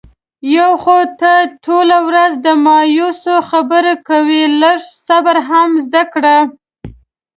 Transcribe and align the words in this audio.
یو 0.57 0.71
خو 0.83 0.99
ته 1.19 1.33
ټوله 1.65 1.97
ورځ 2.07 2.31
د 2.45 2.47
مایوسی 2.65 3.35
خبرې 3.49 3.93
کوې. 4.07 4.43
لږ 4.61 4.79
صبر 5.07 5.35
هم 5.49 5.69
زده 5.85 6.03
کړه. 6.13 6.37